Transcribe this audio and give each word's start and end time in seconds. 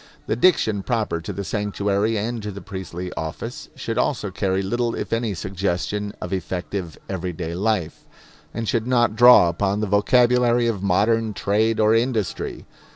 The 0.25 0.35
diction 0.35 0.81
proper 0.81 1.21
to 1.21 1.31
the 1.31 1.43
sanctuary 1.43 2.17
and 2.17 2.41
to 2.41 2.49
the 2.49 2.59
priestly 2.59 3.13
office 3.13 3.69
should 3.75 3.99
also 3.99 4.31
carry 4.31 4.63
little 4.63 4.95
if 4.95 5.13
any 5.13 5.35
suggestion 5.35 6.11
of 6.19 6.33
effective 6.33 6.97
everyday 7.07 7.53
life, 7.53 8.07
and 8.51 8.67
should 8.67 8.87
not 8.87 9.15
draw 9.15 9.47
upon 9.47 9.79
the 9.79 9.85
vocabulary 9.85 10.65
of 10.65 10.81
modern 10.81 11.35
trade 11.35 11.79
or 11.79 11.93
industry. 11.93 12.65